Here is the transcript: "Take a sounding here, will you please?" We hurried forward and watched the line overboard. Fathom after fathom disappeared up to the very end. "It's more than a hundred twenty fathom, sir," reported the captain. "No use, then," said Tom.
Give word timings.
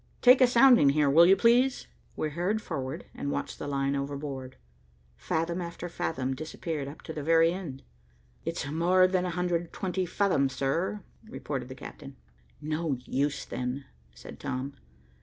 "Take 0.23 0.41
a 0.41 0.47
sounding 0.47 0.89
here, 0.89 1.11
will 1.11 1.27
you 1.27 1.35
please?" 1.35 1.85
We 2.15 2.29
hurried 2.31 2.59
forward 2.59 3.05
and 3.13 3.29
watched 3.29 3.59
the 3.59 3.67
line 3.67 3.95
overboard. 3.95 4.55
Fathom 5.15 5.61
after 5.61 5.87
fathom 5.89 6.33
disappeared 6.33 6.87
up 6.87 7.03
to 7.03 7.13
the 7.13 7.21
very 7.21 7.53
end. 7.53 7.83
"It's 8.43 8.65
more 8.65 9.05
than 9.05 9.25
a 9.25 9.29
hundred 9.29 9.71
twenty 9.71 10.07
fathom, 10.07 10.49
sir," 10.49 11.03
reported 11.29 11.69
the 11.69 11.75
captain. 11.75 12.15
"No 12.59 12.97
use, 13.05 13.45
then," 13.45 13.85
said 14.15 14.39
Tom. 14.39 14.73